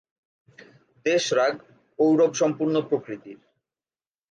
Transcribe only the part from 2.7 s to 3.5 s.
প্রকৃতির।